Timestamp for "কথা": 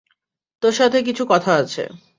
1.29-1.51